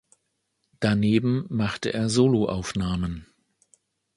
Daneben 0.79 1.45
machte 1.49 1.93
er 1.93 2.09
Soloaufnahmen. 2.09 3.27